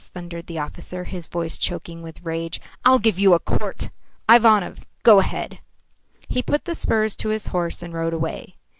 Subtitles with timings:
[0.15, 2.59] thundered the officer, his voice choking with rage.
[2.83, 3.91] "I'll give you a court.
[4.27, 5.59] Ivanov, go ahead."
[6.27, 8.55] He put the spurs to his horse and rode away.